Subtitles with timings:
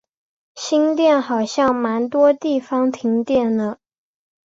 [0.55, 3.77] 新店好像蛮多地方停电了